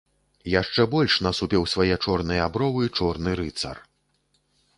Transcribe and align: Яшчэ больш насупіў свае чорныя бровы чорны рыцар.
Яшчэ 0.51 0.85
больш 0.93 1.17
насупіў 1.27 1.67
свае 1.73 1.95
чорныя 2.07 2.49
бровы 2.57 2.83
чорны 2.97 3.37
рыцар. 3.43 3.77